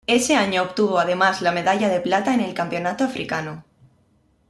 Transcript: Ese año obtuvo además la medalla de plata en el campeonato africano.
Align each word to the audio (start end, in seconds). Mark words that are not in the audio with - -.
Ese 0.07 0.35
año 0.35 0.63
obtuvo 0.63 0.97
además 0.97 1.43
la 1.43 1.51
medalla 1.51 1.87
de 1.87 2.01
plata 2.01 2.33
en 2.33 2.39
el 2.41 2.55
campeonato 2.55 3.03
africano. 3.03 3.63